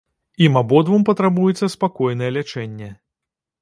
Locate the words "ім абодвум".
0.45-1.05